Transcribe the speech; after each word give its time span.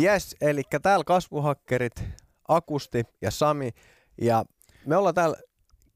Yes, 0.00 0.36
eli 0.40 0.62
täällä 0.82 1.04
kasvuhakkerit, 1.04 2.04
Akusti 2.48 3.04
ja 3.22 3.30
Sami. 3.30 3.70
Ja 4.20 4.44
me 4.86 4.96
ollaan 4.96 5.14
täällä 5.14 5.36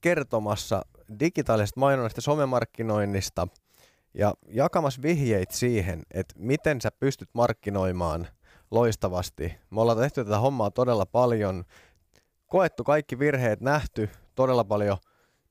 kertomassa 0.00 0.82
digitaalisesta 1.20 1.80
mainonnasta, 1.80 2.20
somemarkkinoinnista 2.20 3.48
ja 4.14 4.34
jakamassa 4.48 5.02
vihjeitä 5.02 5.56
siihen, 5.56 6.02
että 6.14 6.34
miten 6.38 6.80
sä 6.80 6.90
pystyt 7.00 7.28
markkinoimaan 7.32 8.28
loistavasti. 8.70 9.54
Me 9.70 9.80
ollaan 9.80 9.98
tehty 9.98 10.24
tätä 10.24 10.38
hommaa 10.38 10.70
todella 10.70 11.06
paljon, 11.06 11.64
koettu 12.46 12.84
kaikki 12.84 13.18
virheet, 13.18 13.60
nähty 13.60 14.08
todella 14.34 14.64
paljon 14.64 14.98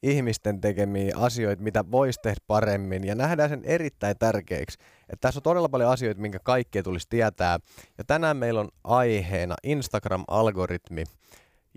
ihmisten 0.03 0.61
tekemiä 0.61 1.15
asioita, 1.17 1.63
mitä 1.63 1.91
voisi 1.91 2.19
tehdä 2.23 2.41
paremmin, 2.47 3.03
ja 3.03 3.15
nähdään 3.15 3.49
sen 3.49 3.61
erittäin 3.63 4.15
tärkeäksi. 4.19 4.77
Että 5.09 5.27
tässä 5.27 5.39
on 5.39 5.43
todella 5.43 5.69
paljon 5.69 5.91
asioita, 5.91 6.21
minkä 6.21 6.39
kaikkea 6.43 6.83
tulisi 6.83 7.07
tietää. 7.09 7.59
Ja 7.97 8.03
tänään 8.03 8.37
meillä 8.37 8.59
on 8.59 8.69
aiheena 8.83 9.55
Instagram-algoritmi. 9.63 11.03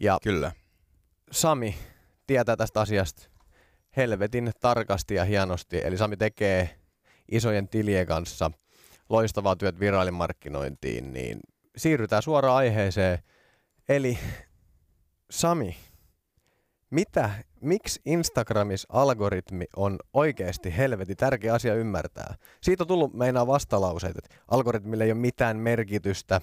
Ja 0.01 0.19
Kyllä. 0.23 0.53
Sami 1.31 1.75
tietää 2.27 2.57
tästä 2.57 2.81
asiasta 2.81 3.29
helvetin 3.97 4.53
tarkasti 4.61 5.15
ja 5.15 5.25
hienosti. 5.25 5.81
Eli 5.85 5.97
Sami 5.97 6.17
tekee 6.17 6.71
isojen 7.31 7.69
tilien 7.69 8.07
kanssa 8.07 8.51
loistavaa 9.09 9.57
työt 9.57 9.81
viraalimarkkinointiin, 9.81 11.13
niin 11.13 11.41
siirrytään 11.77 12.23
suoraan 12.23 12.57
aiheeseen. 12.57 13.19
Eli 13.89 14.19
Sami, 15.31 15.77
mitä, 16.95 17.31
miksi 17.61 18.01
Instagramis 18.05 18.87
algoritmi 18.89 19.65
on 19.77 19.99
oikeasti 20.13 20.77
helvetin 20.77 21.17
tärkeä 21.17 21.55
asia 21.55 21.75
ymmärtää? 21.75 22.35
Siitä 22.61 22.83
on 22.83 22.89
tullut 22.89 23.15
meinaa 23.15 23.47
vastalauseet, 23.47 24.19
että 24.19 24.37
algoritmille 24.49 25.05
ei 25.05 25.13
ole 25.13 25.21
mitään 25.21 25.57
merkitystä. 25.57 26.41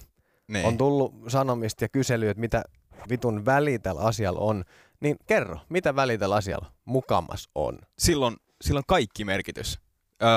Niin. 0.48 0.66
On 0.66 0.78
tullut 0.78 1.14
sanomista 1.28 1.84
ja 1.84 1.90
kyselyä, 1.90 2.32
että 2.32 2.42
mitä 2.42 2.64
vitun 3.10 3.46
väli 3.46 3.80
tällä 3.80 4.02
asialla 4.02 4.40
on. 4.40 4.64
Niin 5.00 5.18
kerro, 5.28 5.60
mitä 5.70 5.96
väli 5.96 6.18
tällä 6.18 6.36
asialla 6.36 6.72
mukamas 6.86 7.50
on? 7.56 7.80
silloin, 7.98 8.36
silloin 8.62 8.86
kaikki 8.88 9.26
merkitys. 9.26 9.80
Öö, 10.24 10.30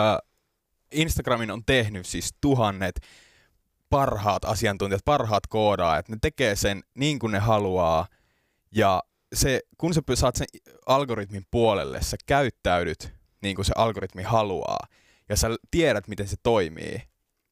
Instagramin 0.93 1.51
on 1.51 1.65
tehnyt 1.65 2.06
siis 2.06 2.34
tuhannet 2.41 3.01
parhaat 3.91 4.45
asiantuntijat, 4.45 5.05
parhaat 5.05 5.47
koodaajat. 5.47 6.09
Ne 6.09 6.17
tekee 6.21 6.56
sen 6.56 6.83
niin 6.95 7.19
kuin 7.19 7.33
ne 7.33 7.39
haluaa. 7.39 8.06
Ja 8.77 9.03
se, 9.35 9.61
kun 9.79 9.95
sä 9.95 10.01
saat 10.15 10.37
sen 10.37 10.47
algoritmin 10.87 11.47
puolelle, 11.51 12.03
sä 12.03 12.17
käyttäydyt 12.27 13.13
niin 13.43 13.57
kuin 13.57 13.65
se 13.65 13.73
algoritmi 13.77 14.23
haluaa. 14.23 14.87
Ja 15.29 15.37
sä 15.37 15.49
tiedät, 15.71 16.09
miten 16.09 16.29
se 16.29 16.37
toimii. 16.43 17.03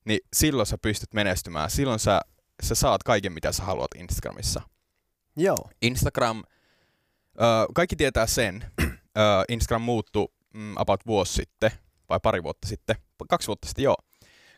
Niin 0.04 0.20
silloin 0.36 0.66
sä 0.66 0.78
pystyt 0.78 1.14
menestymään. 1.14 1.70
Silloin 1.70 1.98
sä, 1.98 2.20
sä 2.62 2.74
saat 2.74 3.02
kaiken, 3.02 3.32
mitä 3.32 3.52
sä 3.52 3.62
haluat 3.62 3.90
Instagramissa. 3.98 4.60
Joo. 5.36 5.70
Instagram, 5.82 6.42
ö, 7.40 7.66
kaikki 7.74 7.96
tietää 7.96 8.26
sen, 8.26 8.64
ö, 8.82 9.20
Instagram 9.48 9.82
muuttui 9.82 10.28
mm, 10.54 10.72
about 10.76 11.06
vuosi 11.06 11.32
sitten, 11.32 11.70
vai 12.08 12.20
pari 12.22 12.42
vuotta 12.42 12.68
sitten, 12.68 12.96
kaksi 13.28 13.46
vuotta 13.46 13.68
sitten 13.68 13.82
joo. 13.82 13.96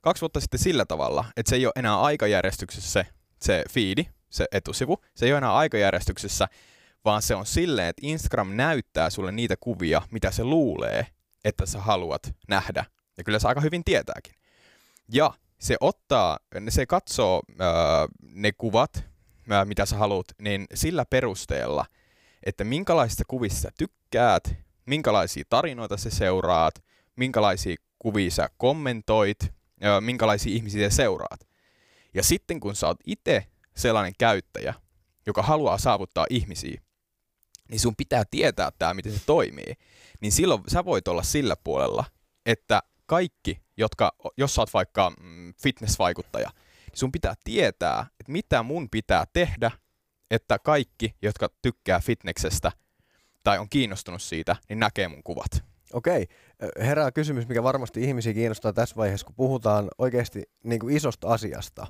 Kaksi 0.03 0.21
vuotta 0.21 0.41
sitten 0.41 0.61
sillä 0.61 0.85
tavalla, 0.85 1.25
että 1.37 1.51
se 1.51 1.57
ei 1.57 1.67
ole 1.67 1.73
enää 1.77 2.01
aikajärjestyksessä 2.01 2.91
se, 2.91 3.07
se 3.43 3.65
feedi, 3.71 4.07
se 4.31 4.47
etusivu, 4.53 4.99
se 5.15 5.27
ei 5.27 5.33
ole 5.33 5.39
enää 5.39 5.55
aikajärjestyksessä, 5.55 6.49
vaan 7.05 7.23
se 7.23 7.35
on 7.35 7.47
silleen, 7.47 7.89
että 7.89 8.07
Instagram 8.07 8.57
näyttää 8.57 9.11
sulle 9.11 9.33
niitä 9.33 9.55
kuvia, 9.61 10.03
mitä 10.11 10.31
se 10.31 10.45
luulee, 10.45 11.07
että 11.45 11.67
sä 11.67 11.81
haluat 11.81 12.35
nähdä. 12.49 12.85
Ja 13.19 13.25
kyllä 13.25 13.39
se 13.39 13.49
aika 13.49 13.61
hyvin 13.61 13.85
tietääkin. 13.85 14.35
Ja 15.13 15.35
se 15.59 15.77
ottaa, 15.81 16.39
se 16.69 16.87
katsoo 16.87 17.43
öö, 17.61 17.67
ne 18.23 18.53
kuvat, 18.53 19.05
öö, 19.53 19.65
mitä 19.65 19.87
sä 19.87 19.97
haluat, 19.97 20.27
niin 20.41 20.67
sillä 20.75 21.05
perusteella, 21.05 21.87
että 22.43 22.65
minkälaisista 22.65 23.25
kuvista 23.29 23.69
tykkäät, 23.79 24.55
minkälaisia 24.87 25.45
tarinoita 25.49 25.97
sä 25.97 26.11
seuraat, 26.11 26.75
minkälaisia 27.17 27.77
kuvia 27.99 28.31
sä 28.31 28.49
kommentoit, 28.57 29.39
öö, 29.85 30.01
minkälaisia 30.01 30.55
ihmisiä 30.55 30.91
sä 30.91 30.97
seuraat. 30.97 31.49
Ja 32.15 32.23
sitten 32.23 32.61
kun 32.61 32.77
sä 32.77 32.87
oot 32.87 32.99
itse 33.07 33.47
sellainen 33.77 34.13
käyttäjä, 34.19 34.75
joka 35.27 35.43
haluaa 35.43 35.79
saavuttaa 35.79 36.27
ihmisiä, 36.31 36.81
niin 37.71 37.81
sun 37.81 37.97
pitää 37.97 38.25
tietää 38.31 38.71
tämä, 38.79 38.95
miten 38.95 39.13
se 39.13 39.21
toimii. 39.27 39.75
Niin 40.21 40.33
silloin 40.33 40.63
sä 40.69 40.85
voit 40.85 41.09
olla 41.09 41.23
sillä 41.23 41.57
puolella, 41.65 42.05
että 42.47 42.83
kaikki, 43.07 43.63
jotka, 43.77 44.13
jos 44.37 44.55
sä 44.55 44.63
oot 44.63 44.75
vaikka 44.75 45.13
mm, 45.21 45.55
fitnessvaikuttaja, 45.63 46.51
niin 46.91 46.99
sun 46.99 47.13
pitää 47.13 47.35
tietää, 47.45 48.07
että 48.21 48.33
mitä 48.33 48.63
mun 48.63 48.91
pitää 48.91 49.25
tehdä, 49.33 49.71
että 50.31 50.59
kaikki, 50.59 51.15
jotka 51.23 51.49
tykkää 51.63 52.01
fitneksestä 52.01 52.73
tai 53.43 53.59
on 53.59 53.69
kiinnostunut 53.69 54.23
siitä, 54.23 54.57
niin 54.69 54.79
näkee 54.79 55.09
mun 55.09 55.23
kuvat. 55.23 55.65
Okei. 55.93 56.27
Herää 56.79 57.13
kysymys, 57.13 57.49
mikä 57.49 57.63
varmasti 57.63 58.05
ihmisiä 58.05 58.35
kiinnostaa 58.35 58.73
tässä 58.73 58.97
vaiheessa, 58.97 59.27
kun 59.27 59.35
puhutaan 59.35 59.89
oikeasti 59.99 60.43
niin 60.65 60.81
kuin 60.81 60.97
isosta 60.97 61.29
asiasta. 61.29 61.87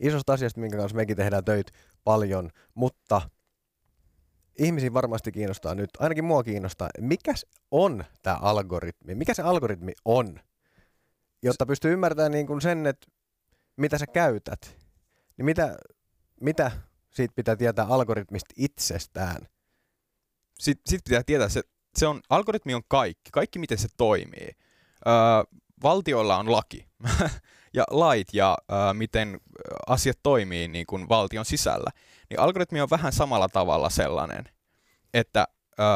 Isosta 0.00 0.32
asiasta, 0.32 0.60
minkä 0.60 0.76
kanssa 0.76 0.96
mekin 0.96 1.16
tehdään 1.16 1.44
töitä 1.44 1.72
paljon, 2.04 2.50
mutta 2.74 3.20
ihmisiä 4.58 4.94
varmasti 4.94 5.32
kiinnostaa 5.32 5.74
nyt, 5.74 5.90
ainakin 5.98 6.24
mua 6.24 6.42
kiinnostaa, 6.42 6.88
mikä 7.00 7.34
on 7.70 8.04
tämä 8.22 8.36
algoritmi? 8.36 9.14
Mikä 9.14 9.34
se 9.34 9.42
algoritmi 9.42 9.92
on? 10.04 10.40
Jotta 11.42 11.66
pystyy 11.66 11.92
ymmärtämään 11.92 12.32
niin 12.32 12.46
kuin 12.46 12.60
sen, 12.60 12.86
että 12.86 13.06
mitä 13.76 13.98
sä 13.98 14.06
käytät, 14.06 14.76
niin 15.36 15.44
mitä, 15.44 15.76
mitä 16.40 16.70
siitä 17.10 17.32
pitää 17.36 17.56
tietää 17.56 17.86
algoritmista 17.86 18.54
itsestään? 18.56 19.48
Sitten 20.58 20.90
sit 20.90 21.04
pitää 21.04 21.22
tietää, 21.22 21.48
se, 21.48 21.62
se 21.96 22.06
on, 22.06 22.20
algoritmi 22.30 22.74
on 22.74 22.82
kaikki, 22.88 23.30
kaikki 23.32 23.58
miten 23.58 23.78
se 23.78 23.88
toimii. 23.96 24.48
Öö, 25.06 25.14
valtioilla 25.82 26.36
on 26.36 26.52
laki 26.52 26.88
ja 27.74 27.84
lait 27.90 28.28
ja 28.32 28.58
öö, 28.72 28.94
miten 28.94 29.40
asiat 29.86 30.18
toimii 30.22 30.68
niin 30.68 30.86
kuin 30.86 31.08
valtion 31.08 31.44
sisällä. 31.44 31.90
Niin 32.30 32.40
algoritmi 32.40 32.80
on 32.80 32.90
vähän 32.90 33.12
samalla 33.12 33.48
tavalla 33.48 33.90
sellainen, 33.90 34.44
että 35.14 35.48
öö, 35.80 35.86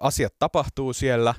asiat 0.00 0.34
tapahtuu 0.38 0.92
siellä 0.92 1.34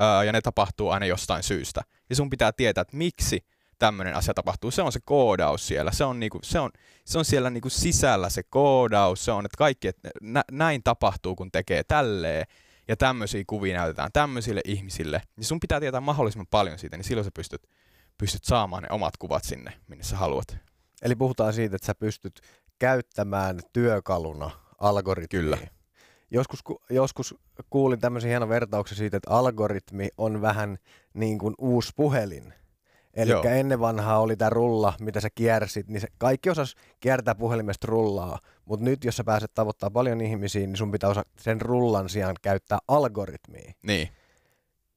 öö, 0.00 0.24
ja 0.24 0.32
ne 0.32 0.40
tapahtuu 0.40 0.90
aina 0.90 1.06
jostain 1.06 1.42
syystä. 1.42 1.82
Ja 2.10 2.16
sun 2.16 2.30
pitää 2.30 2.52
tietää, 2.52 2.82
että 2.82 2.96
miksi 2.96 3.46
tämmöinen 3.78 4.14
asia 4.14 4.34
tapahtuu. 4.34 4.70
Se 4.70 4.82
on 4.82 4.92
se 4.92 5.00
koodaus 5.04 5.66
siellä. 5.66 5.92
Se 5.92 6.04
on, 6.04 6.20
niinku, 6.20 6.38
se 6.42 6.60
on, 6.60 6.70
se 7.04 7.18
on 7.18 7.24
siellä 7.24 7.50
niinku 7.50 7.70
sisällä 7.70 8.28
se 8.30 8.42
koodaus. 8.42 9.24
Se 9.24 9.32
on, 9.32 9.44
että 9.44 9.58
kaikki, 9.58 9.88
että 9.88 10.10
nä, 10.22 10.42
näin 10.52 10.82
tapahtuu, 10.82 11.36
kun 11.36 11.52
tekee 11.52 11.84
tälleen. 11.84 12.46
Ja 12.88 12.96
tämmöisiä 12.96 13.44
kuvia 13.46 13.78
näytetään 13.78 14.12
tämmöisille 14.12 14.60
ihmisille. 14.64 15.22
Niin 15.36 15.44
sun 15.44 15.60
pitää 15.60 15.80
tietää 15.80 16.00
mahdollisimman 16.00 16.46
paljon 16.50 16.78
siitä, 16.78 16.96
niin 16.96 17.04
silloin 17.04 17.24
sä 17.24 17.30
pystyt, 17.34 17.62
pystyt 18.18 18.44
saamaan 18.44 18.82
ne 18.82 18.88
omat 18.90 19.16
kuvat 19.16 19.44
sinne, 19.44 19.72
minne 19.88 20.04
sä 20.04 20.16
haluat. 20.16 20.56
Eli 21.02 21.16
puhutaan 21.16 21.52
siitä, 21.52 21.76
että 21.76 21.86
sä 21.86 21.94
pystyt 21.94 22.40
käyttämään 22.78 23.60
työkaluna 23.72 24.50
algoritmia. 24.78 25.42
Kyllä. 25.42 25.58
Joskus, 26.30 26.62
ku- 26.62 26.82
joskus 26.90 27.34
kuulin 27.70 28.00
tämmöisen 28.00 28.28
hienon 28.28 28.48
vertauksen 28.48 28.98
siitä, 28.98 29.16
että 29.16 29.30
algoritmi 29.30 30.08
on 30.18 30.42
vähän 30.42 30.78
niin 31.14 31.38
kuin 31.38 31.54
uusi 31.58 31.92
puhelin. 31.96 32.54
Eli 33.14 33.32
ennen 33.58 33.80
vanhaa 33.80 34.18
oli 34.18 34.36
tämä 34.36 34.50
rulla, 34.50 34.92
mitä 35.00 35.20
sä 35.20 35.28
kiersit, 35.34 35.88
niin 35.88 36.00
se 36.00 36.08
kaikki 36.18 36.50
osas 36.50 36.74
kiertää 37.00 37.34
puhelimesta 37.34 37.86
rullaa. 37.86 38.38
Mutta 38.64 38.84
nyt, 38.84 39.04
jos 39.04 39.16
sä 39.16 39.24
pääset 39.24 39.54
tavoittaa 39.54 39.90
paljon 39.90 40.20
ihmisiä, 40.20 40.66
niin 40.66 40.76
sun 40.76 40.90
pitää 40.90 41.10
osa 41.10 41.22
sen 41.40 41.60
rullan 41.60 42.08
sijaan 42.08 42.36
käyttää 42.42 42.78
algoritmia. 42.88 43.72
Niin. 43.82 44.08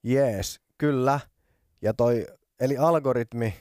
Jees, 0.04 0.62
kyllä. 0.78 1.20
Ja 1.82 1.94
toi, 1.94 2.28
eli 2.60 2.78
algoritmi, 2.78 3.54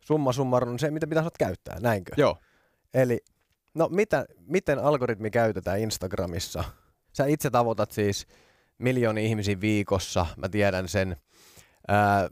summa 0.00 0.32
summarum, 0.32 0.70
on 0.70 0.78
se, 0.78 0.90
mitä 0.90 1.06
pitäisi 1.06 1.30
käyttää, 1.38 1.80
näinkö? 1.80 2.12
Joo. 2.16 2.36
Eli, 2.94 3.20
no 3.74 3.88
mitä, 3.88 4.24
miten 4.46 4.78
algoritmi 4.78 5.30
käytetään 5.30 5.80
Instagramissa? 5.80 6.64
Sä 7.12 7.26
itse 7.26 7.50
tavoitat 7.50 7.90
siis 7.90 8.26
miljoonia 8.78 9.24
ihmisiä 9.24 9.60
viikossa, 9.60 10.26
mä 10.36 10.48
tiedän 10.48 10.88
sen. 10.88 11.16
Ää, 11.88 12.28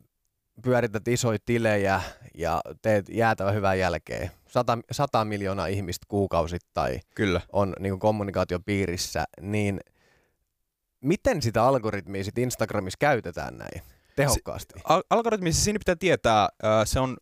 pyörität 0.62 1.08
isoja 1.08 1.38
tilejä 1.44 2.02
ja 2.34 2.60
teet 2.82 3.08
jäätävän 3.08 3.54
hyvää 3.54 3.74
jälkeä. 3.74 4.30
Sata, 4.48 4.78
sata 4.90 5.24
miljoonaa 5.24 5.66
ihmistä 5.66 6.06
kuukausittain 6.08 7.00
Kyllä. 7.14 7.40
on 7.52 7.74
niin 7.78 7.98
kommunikaation 7.98 8.64
piirissä, 8.64 9.24
niin 9.40 9.80
miten 11.00 11.42
sitä 11.42 11.64
algoritmia 11.64 12.24
sit 12.24 12.38
Instagramissa 12.38 12.96
käytetään 13.00 13.58
näin 13.58 13.82
tehokkaasti? 14.16 14.74
Al- 14.84 15.02
algoritmissa 15.10 15.64
siinä 15.64 15.78
pitää 15.78 15.96
tietää, 15.96 16.48
ää, 16.62 16.84
se 16.84 17.00
on, 17.00 17.16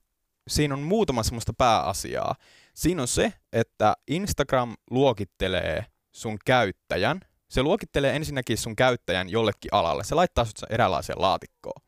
siinä 0.51 0.75
on 0.75 0.83
muutama 0.83 1.23
semmoista 1.23 1.53
pääasiaa. 1.53 2.35
Siinä 2.75 3.03
on 3.03 3.09
se, 3.09 3.33
että 3.53 3.97
Instagram 4.09 4.77
luokittelee 4.91 5.87
sun 6.13 6.39
käyttäjän. 6.45 7.21
Se 7.49 7.63
luokittelee 7.63 8.17
ensinnäkin 8.17 8.59
sun 8.59 8.77
käyttäjän 8.77 9.29
jollekin 9.29 9.75
alalle. 9.75 10.05
Se 10.05 10.15
laittaa 10.15 10.45
sut 10.45 10.63
eräänlaiseen 10.71 11.21
laatikkoon. 11.21 11.83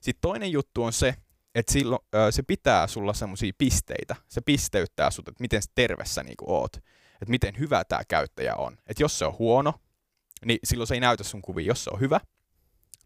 Sitten 0.00 0.20
toinen 0.20 0.52
juttu 0.52 0.82
on 0.82 0.92
se, 0.92 1.14
että 1.54 1.72
silloin, 1.72 2.02
se 2.30 2.42
pitää 2.42 2.86
sulla 2.86 3.14
semmoisia 3.14 3.52
pisteitä. 3.58 4.16
Se 4.28 4.40
pisteyttää 4.40 5.10
sut, 5.10 5.28
että 5.28 5.42
miten 5.42 5.62
terve 5.74 6.04
sä 6.04 6.22
niinku 6.22 6.44
oot. 6.54 6.76
Että 6.76 7.30
miten 7.30 7.58
hyvä 7.58 7.84
tämä 7.84 8.02
käyttäjä 8.08 8.54
on. 8.54 8.72
Että 8.86 9.02
jos 9.02 9.18
se 9.18 9.24
on 9.24 9.38
huono, 9.38 9.74
niin 10.44 10.58
silloin 10.64 10.86
se 10.86 10.94
ei 10.94 11.00
näytä 11.00 11.24
sun 11.24 11.42
kuvia. 11.42 11.66
Jos 11.66 11.84
se 11.84 11.90
on 11.92 12.00
hyvä, 12.00 12.20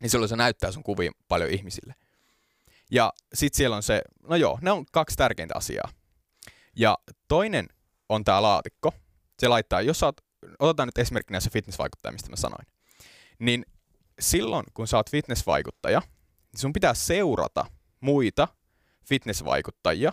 niin 0.00 0.10
silloin 0.10 0.28
se 0.28 0.36
näyttää 0.36 0.72
sun 0.72 0.82
kuvia 0.82 1.12
paljon 1.28 1.50
ihmisille. 1.50 1.94
Ja 2.90 3.12
sitten 3.34 3.56
siellä 3.56 3.76
on 3.76 3.82
se, 3.82 4.02
no 4.28 4.36
joo, 4.36 4.58
ne 4.62 4.70
on 4.70 4.86
kaksi 4.92 5.16
tärkeintä 5.16 5.54
asiaa. 5.56 5.88
Ja 6.76 6.98
toinen 7.28 7.68
on 8.08 8.24
tämä 8.24 8.42
laatikko. 8.42 8.92
Se 9.38 9.48
laittaa, 9.48 9.80
jos 9.80 10.00
sä 10.00 10.06
oot, 10.06 10.20
otetaan 10.58 10.88
nyt 10.88 10.98
esimerkkinä 10.98 11.40
se 11.40 11.50
fitnessvaikuttaja, 11.50 12.12
mistä 12.12 12.30
mä 12.30 12.36
sanoin. 12.36 12.66
Niin 13.38 13.66
silloin, 14.20 14.64
kun 14.74 14.88
sä 14.88 14.96
oot 14.96 15.10
fitnessvaikuttaja, 15.10 16.00
niin 16.52 16.60
sun 16.60 16.72
pitää 16.72 16.94
seurata 16.94 17.66
muita 18.00 18.48
fitnessvaikuttajia, 19.08 20.12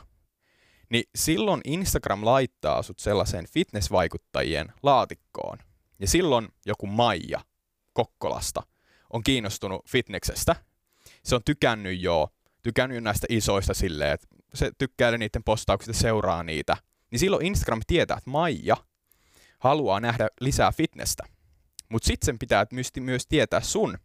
niin 0.89 1.03
silloin 1.15 1.61
Instagram 1.65 2.25
laittaa 2.25 2.81
sut 2.81 2.99
sellaiseen 2.99 3.45
fitnessvaikuttajien 3.53 4.73
laatikkoon. 4.83 5.57
Ja 5.99 6.07
silloin 6.07 6.47
joku 6.65 6.87
Maija 6.87 7.39
Kokkolasta 7.93 8.63
on 9.13 9.23
kiinnostunut 9.23 9.89
fitneksestä. 9.89 10.55
Se 11.23 11.35
on 11.35 11.41
tykännyt 11.45 12.01
jo, 12.01 12.29
tykännyt 12.63 13.03
näistä 13.03 13.27
isoista 13.29 13.73
silleen, 13.73 14.11
että 14.11 14.27
se 14.53 14.71
tykkää 14.77 15.17
niiden 15.17 15.43
postauksista, 15.43 16.01
seuraa 16.01 16.43
niitä. 16.43 16.77
Niin 17.11 17.19
silloin 17.19 17.45
Instagram 17.45 17.81
tietää, 17.87 18.17
että 18.17 18.29
Maija 18.29 18.77
haluaa 19.59 19.99
nähdä 19.99 20.27
lisää 20.41 20.71
fitnessä. 20.71 21.23
Mutta 21.89 22.07
sitten 22.07 22.25
sen 22.25 22.39
pitää 22.39 22.65
myös 22.99 23.27
tietää 23.27 23.61
sun, 23.61 23.97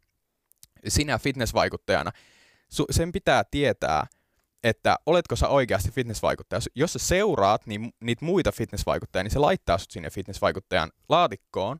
sinä 0.88 1.19
fitnessvaikuttajana, 1.19 2.12
sen 2.90 3.12
pitää 3.12 3.44
tietää, 3.50 4.06
että 4.64 4.96
oletko 5.06 5.37
sä 5.37 5.49
oikeasti 5.49 5.90
fitnessvaikuttaja. 5.90 6.60
Jos 6.75 6.93
sä 6.93 6.99
seuraat 6.99 7.66
niin, 7.66 7.93
niitä 8.00 8.25
muita 8.25 8.52
fitnessvaikuttajia, 8.52 9.22
niin 9.22 9.31
se 9.31 9.38
laittaa 9.38 9.78
sut 9.78 9.90
sinne 9.90 10.10
fitnessvaikuttajan 10.10 10.90
laatikkoon 11.08 11.78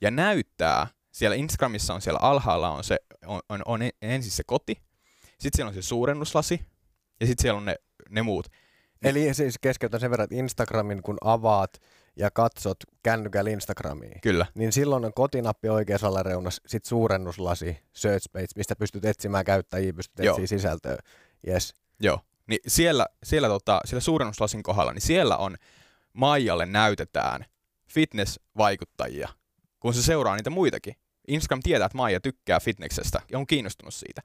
ja 0.00 0.10
näyttää, 0.10 0.86
siellä 1.12 1.36
Instagramissa 1.36 1.94
on 1.94 2.02
siellä 2.02 2.20
alhaalla 2.22 2.70
on, 2.70 2.84
se, 2.84 2.98
on, 3.26 3.40
on, 3.48 3.62
on 3.64 3.80
ensin 4.02 4.32
se 4.32 4.42
koti, 4.46 4.82
sitten 5.38 5.56
siellä 5.56 5.68
on 5.68 5.74
se 5.74 5.82
suurennuslasi 5.82 6.60
ja 7.20 7.26
sitten 7.26 7.42
siellä 7.42 7.58
on 7.58 7.64
ne, 7.64 7.76
ne 8.10 8.22
muut. 8.22 8.46
Eli 9.02 9.34
siis 9.34 9.58
keskeytän 9.60 10.00
sen 10.00 10.10
verran, 10.10 10.24
että 10.24 10.36
Instagramin 10.36 11.02
kun 11.02 11.18
avaat 11.24 11.82
ja 12.16 12.30
katsot 12.30 12.76
kännykällä 13.02 13.50
Instagramiin, 13.50 14.20
Kyllä. 14.20 14.46
niin 14.54 14.72
silloin 14.72 15.04
on 15.04 15.12
kotinappi 15.14 15.68
oikeassa 15.68 16.08
alareunassa, 16.08 16.62
sitten 16.66 16.88
suurennuslasi, 16.88 17.78
search 17.92 18.32
page, 18.32 18.46
mistä 18.56 18.76
pystyt 18.76 19.04
etsimään 19.04 19.44
käyttäjiä, 19.44 19.92
pystyt 19.92 20.20
etsimään 20.20 20.48
sisältöä. 20.48 20.96
Yes. 21.48 21.74
Joo, 22.00 22.20
niin 22.46 22.60
siellä, 22.66 23.06
siellä, 23.22 23.48
tota, 23.48 23.80
siellä 23.84 24.00
suurennuslasin 24.00 24.62
kohdalla, 24.62 24.92
niin 24.92 25.02
siellä 25.02 25.36
on 25.36 25.56
Maijalle 26.12 26.66
näytetään 26.66 27.44
fitness-vaikuttajia, 27.88 29.28
kun 29.80 29.94
se 29.94 30.02
seuraa 30.02 30.36
niitä 30.36 30.50
muitakin. 30.50 30.96
Instagram 31.28 31.60
tietää, 31.62 31.86
että 31.86 31.96
Maija 31.96 32.20
tykkää 32.20 32.60
fitneksestä 32.60 33.20
ja 33.32 33.38
on 33.38 33.46
kiinnostunut 33.46 33.94
siitä. 33.94 34.22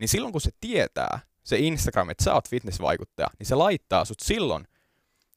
Niin 0.00 0.08
silloin 0.08 0.32
kun 0.32 0.40
se 0.40 0.50
tietää, 0.60 1.20
se 1.44 1.58
Instagram, 1.58 2.10
että 2.10 2.24
sä 2.24 2.34
oot 2.34 2.48
fitness-vaikuttaja, 2.48 3.28
niin 3.38 3.46
se 3.46 3.54
laittaa 3.54 4.04
sut 4.04 4.20
silloin 4.20 4.68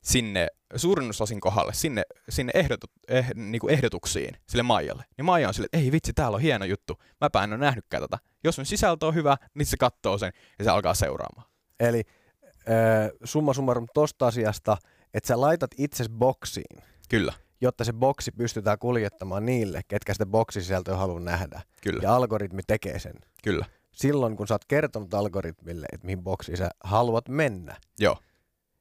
sinne 0.03 0.47
suurennuslasin 0.75 1.39
kohdalle, 1.39 1.73
sinne, 1.73 2.03
sinne 2.29 2.51
ehdotu, 2.55 2.87
eh, 3.07 3.29
niin 3.35 3.59
kuin 3.59 3.73
ehdotuksiin 3.73 4.37
sille 4.49 4.63
Maijalle. 4.63 5.05
Niin 5.17 5.25
Maija 5.25 5.47
on 5.47 5.53
sille, 5.53 5.65
että 5.65 5.77
ei 5.77 5.91
vitsi, 5.91 6.13
täällä 6.13 6.35
on 6.35 6.41
hieno 6.41 6.65
juttu, 6.65 6.97
mäpä 7.21 7.43
en 7.43 7.53
ole 7.53 7.59
nähnytkään 7.59 8.03
tätä. 8.03 8.17
Jos 8.43 8.59
on 8.59 8.65
sisältö 8.65 9.05
on 9.07 9.15
hyvä, 9.15 9.37
niin 9.53 9.65
se 9.65 9.77
katsoo 9.77 10.17
sen 10.17 10.33
ja 10.59 10.65
se 10.65 10.71
alkaa 10.71 10.93
seuraamaan. 10.93 11.47
Eli 11.79 12.03
äh, 12.43 13.09
summa 13.23 13.53
summarum 13.53 13.87
tosta 13.93 14.27
asiasta, 14.27 14.77
että 15.13 15.27
sä 15.27 15.41
laitat 15.41 15.71
itses 15.77 16.09
boksiin. 16.09 16.83
Kyllä. 17.09 17.33
Jotta 17.61 17.83
se 17.83 17.93
boksi 17.93 18.31
pystytään 18.31 18.79
kuljettamaan 18.79 19.45
niille, 19.45 19.81
ketkä 19.87 20.13
sitä 20.13 20.25
boksisisältöä 20.25 20.97
haluaa 20.97 21.19
nähdä. 21.19 21.61
Kyllä. 21.81 21.99
Ja 22.03 22.15
algoritmi 22.15 22.61
tekee 22.67 22.99
sen. 22.99 23.15
Kyllä. 23.43 23.65
Silloin, 23.93 24.37
kun 24.37 24.47
sä 24.47 24.53
oot 24.53 24.65
kertonut 24.65 25.13
algoritmille, 25.13 25.85
että 25.91 26.05
mihin 26.05 26.23
boksiin 26.23 26.57
sä 26.57 26.69
haluat 26.83 27.29
mennä. 27.29 27.75
Joo. 27.99 28.17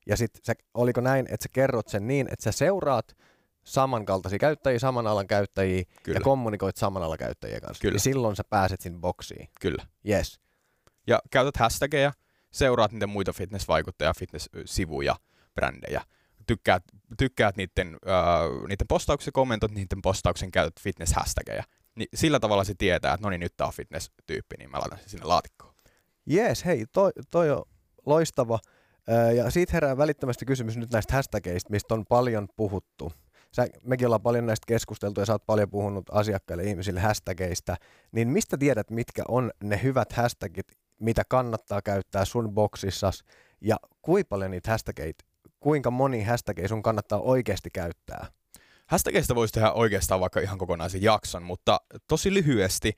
Ja 0.07 0.17
sitten 0.17 0.55
oliko 0.75 1.01
näin, 1.01 1.27
että 1.31 1.43
sä 1.45 1.49
kerrot 1.53 1.89
sen 1.89 2.07
niin, 2.07 2.29
että 2.33 2.43
sä 2.43 2.53
seuraat 2.53 3.17
samankaltaisia 3.65 4.39
käyttäjiä, 4.39 4.79
saman 4.79 5.07
alan 5.07 5.27
käyttäjiä 5.27 5.85
Kyllä. 6.03 6.17
ja 6.17 6.21
kommunikoit 6.21 6.77
saman 6.77 7.03
alan 7.03 7.19
käyttäjien 7.19 7.61
kanssa. 7.61 7.83
Kyllä. 7.83 7.97
Ja 7.97 8.01
silloin 8.01 8.37
sä 8.37 8.45
pääset 8.45 8.81
sinne 8.81 8.99
boksiin. 8.99 9.49
Kyllä. 9.61 9.87
Yes. 10.09 10.41
Ja 11.07 11.19
käytät 11.31 11.57
hashtageja, 11.57 12.13
seuraat 12.51 12.93
niitä 12.93 13.07
muita 13.07 13.33
fitness-vaikuttajia, 13.33 14.13
fitness-sivuja, 14.19 15.17
brändejä. 15.55 16.03
Tykkäät, 16.47 16.83
tykkäät 17.19 17.57
niiden, 17.57 17.89
äh, 18.09 18.69
niiden 18.69 18.87
postauksia, 18.89 19.33
kommentoit 19.33 19.73
niiden 19.73 20.03
postauksen, 20.03 20.51
käytät 20.51 20.81
fitness-hashtageja. 20.81 21.63
Niin 21.95 22.09
sillä 22.15 22.41
tavalla 22.41 22.65
se 22.65 22.75
tietää, 22.79 23.15
että 23.15 23.27
no 23.27 23.31
niin, 23.31 23.41
nyt 23.41 23.57
tää 23.57 23.67
on 23.67 23.73
fitness-tyyppi, 23.73 24.57
niin 24.59 24.71
mä 24.71 24.79
laitan 24.79 24.99
sen 24.99 25.09
sinne 25.09 25.27
laatikkoon. 25.27 25.75
Jees, 26.27 26.65
hei, 26.65 26.87
toi, 26.93 27.11
toi 27.31 27.51
on 27.51 27.63
loistava. 28.07 28.59
Ja 29.37 29.51
siitä 29.51 29.71
herää 29.73 29.97
välittömästi 29.97 30.45
kysymys 30.45 30.77
nyt 30.77 30.93
näistä 30.93 31.15
hashtageista, 31.15 31.71
mistä 31.71 31.95
on 31.95 32.05
paljon 32.09 32.49
puhuttu. 32.57 33.13
Sä, 33.57 33.67
mekin 33.83 34.07
ollaan 34.07 34.23
paljon 34.23 34.47
näistä 34.47 34.65
keskusteltu 34.67 35.21
ja 35.21 35.27
sä 35.27 35.33
oot 35.33 35.47
paljon 35.47 35.71
puhunut 35.71 36.05
asiakkaille 36.13 36.65
ihmisille 36.65 37.01
hashtageista. 37.01 37.77
Niin 38.13 38.29
mistä 38.29 38.59
tiedät, 38.59 38.91
mitkä 38.91 39.23
on 39.29 39.51
ne 39.65 39.81
hyvät 39.83 40.13
hashtagit, 40.13 40.67
mitä 40.99 41.23
kannattaa 41.29 41.83
käyttää 41.83 42.25
sun 42.25 42.55
boksissas 42.55 43.25
ja 43.61 43.77
kuinka 44.03 44.29
paljon 44.29 44.51
niitä 44.51 44.71
hashtageita, 44.71 45.25
kuinka 45.61 45.91
moni 45.91 46.25
hashtageja 46.25 46.69
sun 46.69 46.83
kannattaa 46.83 47.21
oikeasti 47.21 47.71
käyttää? 47.71 48.27
Hashtageista 48.93 49.35
voisi 49.35 49.53
tehdä 49.53 49.73
oikeastaan 49.73 50.21
vaikka 50.21 50.41
ihan 50.41 50.59
kokonaisen 50.59 51.03
jakson, 51.03 51.43
mutta 51.43 51.81
tosi 52.09 52.35
lyhyesti 52.35 52.93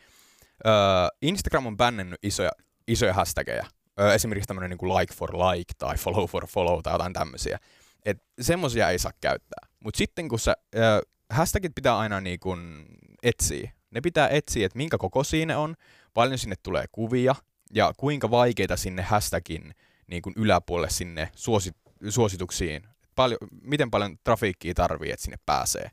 uh, 0.65 1.19
Instagram 1.23 1.67
on 1.67 1.77
bännennyt 1.77 2.19
isoja, 2.23 2.51
isoja 2.89 3.13
hashtageja 3.13 3.67
esimerkiksi 4.15 4.47
tämmöinen 4.47 4.71
niin 4.71 4.79
kuin 4.79 4.95
like 4.95 5.15
for 5.15 5.37
like 5.37 5.73
tai 5.79 5.97
follow 5.97 6.27
for 6.27 6.47
follow 6.47 6.81
tai 6.83 6.95
jotain 6.95 7.13
tämmöisiä. 7.13 7.59
Et 8.05 8.23
semmosia 8.41 8.91
ei 8.91 8.99
saa 8.99 9.13
käyttää. 9.21 9.69
Mutta 9.81 9.99
sitten 9.99 10.29
kun 10.29 10.39
sä, 10.39 10.57
äh, 10.77 11.01
hashtagit 11.31 11.75
pitää 11.75 11.99
aina 11.99 12.21
niin 12.21 12.41
kuin 12.41 12.87
etsiä. 13.23 13.71
Ne 13.91 14.01
pitää 14.01 14.29
etsiä, 14.29 14.67
että 14.67 14.77
minkä 14.77 14.99
koko 14.99 15.25
siinä 15.25 15.59
on, 15.59 15.75
paljon 16.15 16.39
sinne 16.39 16.57
tulee 16.63 16.85
kuvia 16.93 17.35
ja 17.75 17.93
kuinka 17.97 18.31
vaikeita 18.31 18.77
sinne 18.77 19.03
hashtagin 19.03 19.75
niin 20.07 20.23
kuin 20.23 20.35
yläpuolelle 20.37 20.91
sinne 20.91 21.31
suosi, 21.35 21.71
suosituksiin. 22.09 22.94
Paljon, 23.15 23.39
miten 23.63 23.91
paljon 23.91 24.17
trafiikkiä 24.25 24.75
tarvii, 24.75 25.13
että 25.13 25.25
sinne 25.25 25.39
pääsee. 25.47 25.91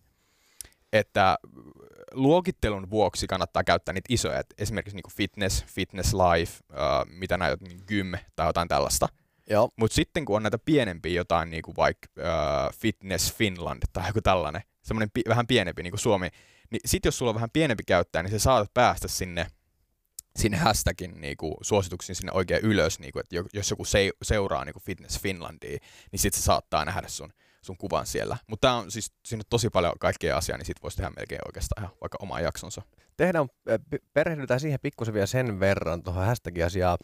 Että 0.94 1.38
luokittelun 2.12 2.90
vuoksi 2.90 3.28
kannattaa 3.28 3.64
käyttää 3.64 3.94
niitä 3.94 4.14
isoja, 4.14 4.40
että 4.40 4.56
esimerkiksi 4.58 4.96
niin 4.96 5.16
fitness, 5.16 5.66
fitness 5.66 6.14
life, 6.14 6.60
uh, 6.70 6.78
mitä 7.08 7.38
näitä 7.38 7.66
niin 7.66 7.80
gym 7.88 8.12
tai 8.36 8.48
jotain 8.48 8.68
tällaista. 8.68 9.08
Mutta 9.76 9.96
sitten 9.96 10.26
kun 10.26 10.36
on 10.36 10.44
näitä 10.44 10.58
pienempiä 10.66 11.14
jotain 11.14 11.50
niin 11.50 11.64
kuin 11.64 11.76
vaikka 11.76 12.08
uh, 12.18 12.76
Fitness 12.76 13.34
Finland 13.34 13.84
tai 13.94 14.08
joku 14.08 14.22
tällainen, 14.22 14.62
semmoinen 14.82 15.10
pi- 15.14 15.24
vähän 15.28 15.48
pienempi 15.48 15.84
niin 15.84 15.92
kuin 15.92 16.00
Suomi, 16.00 16.30
niin 16.70 16.82
sitten 16.86 17.08
jos 17.08 17.18
sulla 17.18 17.30
on 17.30 17.36
vähän 17.36 17.50
pienempi 17.54 17.84
käyttäjä, 17.84 18.24
niin 18.24 18.32
sä 18.32 18.40
saatat 18.40 18.74
päästä 18.74 19.08
sinne 19.08 19.48
sinne 20.36 20.58
hashtagin 20.58 21.22
niin 21.22 21.38
kuin, 21.38 21.56
suosituksiin 21.62 22.16
sinne 22.16 22.32
oikein 22.32 22.64
ylös, 22.64 23.00
niin 23.00 23.12
kuin, 23.14 23.20
että 23.20 23.58
jos 23.58 23.70
joku 23.70 23.86
se- 23.86 24.12
seuraa 24.22 24.66
niin 24.66 24.74
kuin 24.74 24.84
Fitness 24.84 25.20
Finlandia, 25.20 25.78
niin 26.12 26.20
sitten 26.20 26.42
se 26.42 26.46
saattaa 26.46 26.86
nähdä 26.86 27.08
sun 27.08 27.34
sun 27.62 27.78
kuvan 27.78 28.06
siellä. 28.06 28.38
Mutta 28.48 28.74
on 28.74 28.92
siis, 28.92 29.12
on 29.34 29.42
tosi 29.50 29.70
paljon 29.70 29.94
kaikkea 30.00 30.38
asiaa, 30.38 30.58
niin 30.58 30.66
sit 30.66 30.84
voisi 30.84 30.98
tehdä 30.98 31.12
melkein 31.18 31.42
oikeastaan 31.46 31.84
ihan 31.84 31.98
vaikka 32.02 32.18
oma 32.22 32.40
jaksonsa. 32.40 32.82
Tehdään, 33.18 33.48
perehdytään 34.14 34.60
siihen 34.60 34.80
pikkusen 34.82 35.14
vielä 35.14 35.26
sen 35.26 35.60
verran 35.60 36.04
tuohon 36.04 36.26
hashtag-asiaan 36.26 36.98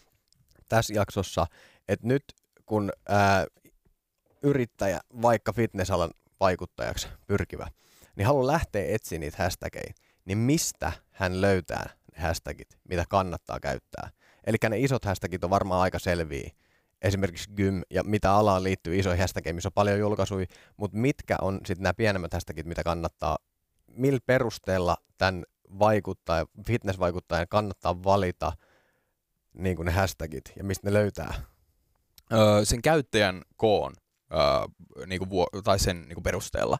tässä 0.69 0.93
jaksossa, 0.93 1.47
että 1.87 2.07
nyt 2.07 2.23
kun 2.65 2.91
ää, 3.09 3.45
yrittäjä, 4.43 4.99
vaikka 5.21 5.53
fitnessalan 5.53 6.11
vaikuttajaksi 6.39 7.07
pyrkivä, 7.27 7.67
niin 8.15 8.25
haluaa 8.25 8.47
lähteä 8.47 8.85
etsiä 8.87 9.19
niitä 9.19 9.43
hashtageja, 9.43 9.93
niin 10.25 10.37
mistä 10.37 10.91
hän 11.11 11.41
löytää 11.41 11.89
hashtagit, 12.17 12.79
mitä 12.89 13.05
kannattaa 13.09 13.59
käyttää? 13.59 14.09
Eli 14.47 14.57
ne 14.69 14.79
isot 14.79 15.05
hashtagit 15.05 15.43
on 15.43 15.49
varmaan 15.49 15.81
aika 15.81 15.99
selviä, 15.99 16.51
esimerkiksi 17.01 17.51
Gym 17.55 17.81
ja 17.89 18.03
mitä 18.03 18.31
alaan 18.33 18.63
liittyy 18.63 18.99
isoihin 18.99 19.21
hashtagiin, 19.21 19.55
missä 19.55 19.69
on 19.69 19.73
paljon 19.73 19.99
julkaisuja, 19.99 20.45
mutta 20.77 20.97
mitkä 20.97 21.35
on 21.41 21.59
sitten 21.65 21.83
nämä 21.83 21.93
pienemmät 21.93 22.33
hashtagit, 22.33 22.65
mitä 22.65 22.83
kannattaa, 22.83 23.37
millä 23.87 24.19
perusteella 24.25 24.97
tämän 25.17 25.43
vaikuttaja, 25.79 26.45
fitnessvaikuttajan 26.67 27.47
kannattaa 27.49 28.03
valita 28.03 28.53
niin 29.53 29.75
kuin 29.75 29.85
ne 29.85 29.91
hashtagit 29.91 30.43
ja 30.55 30.63
mistä 30.63 30.87
ne 30.87 30.93
löytää? 30.93 31.33
Öö, 32.33 32.65
sen 32.65 32.81
käyttäjän 32.81 33.41
koon 33.55 33.93
öö, 34.31 34.39
niin 35.05 35.19
kuin 35.19 35.29
vuo- 35.29 35.61
tai 35.63 35.79
sen 35.79 36.01
niin 36.01 36.13
kuin 36.13 36.23
perusteella. 36.23 36.77